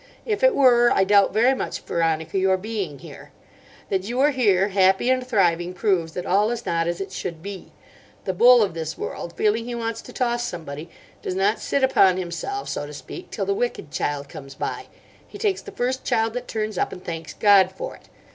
If 0.25 0.41
it 0.43 0.55
were 0.55 0.89
I 0.89 1.03
doubt 1.03 1.31
very 1.31 1.53
much, 1.53 1.81
Veronica, 1.81 2.39
your 2.39 2.57
being 2.57 2.97
here. 2.97 3.31
That 3.89 4.01
you 4.05 4.19
are 4.21 4.31
here 4.31 4.69
happy 4.69 5.11
and 5.11 5.23
thriving 5.23 5.75
proves 5.75 6.13
that 6.13 6.25
all 6.25 6.49
is 6.49 6.65
not 6.65 6.87
as 6.87 6.99
it 6.99 7.11
should 7.11 7.43
be. 7.43 7.71
The 8.25 8.33
bull 8.33 8.63
of 8.63 8.73
this 8.73 8.97
world, 8.97 9.33
feeling 9.37 9.65
he 9.65 9.75
wants 9.75 10.01
to 10.01 10.11
toss 10.11 10.43
somebody, 10.43 10.89
does 11.21 11.35
not 11.35 11.59
sit 11.59 11.83
upon 11.83 12.17
himself, 12.17 12.67
so 12.67 12.87
to 12.87 12.93
speak, 12.95 13.29
till 13.29 13.45
the 13.45 13.53
wicked 13.53 13.91
child 13.91 14.27
comes 14.27 14.55
by. 14.55 14.87
He 15.27 15.37
takes 15.37 15.61
the 15.61 15.71
first 15.71 16.03
child 16.03 16.33
that 16.33 16.47
turns 16.47 16.79
up, 16.79 16.91
and 16.91 17.05
thanks 17.05 17.35
God 17.35 17.71
for 17.71 17.95
it. 17.95 18.09